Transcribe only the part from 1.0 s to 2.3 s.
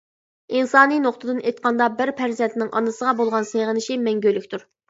نۇقتىدىن ئېيتقاندا بىر